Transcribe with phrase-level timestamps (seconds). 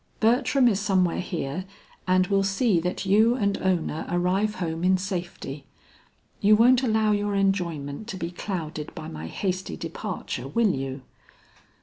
[0.19, 1.65] Bertram is somewhere here,
[2.07, 5.67] and will see that you and Ona arrive home in safety.
[6.39, 11.03] You won't allow your enjoyment to be clouded by my hasty departure, will you?"